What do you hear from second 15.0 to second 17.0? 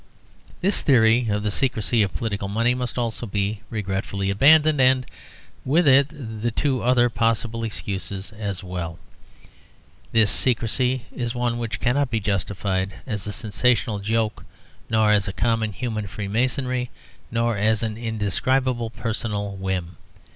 as a common human freemasonry,